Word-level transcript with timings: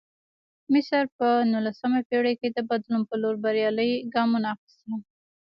مصر 0.73 1.03
په 1.17 1.27
نولسمه 1.51 1.99
پېړۍ 2.09 2.33
کې 2.41 2.49
د 2.51 2.57
بدلون 2.69 3.01
په 3.09 3.15
لور 3.21 3.35
بریالي 3.43 3.91
ګامونه 4.13 4.47
اخیستل. 4.55 4.89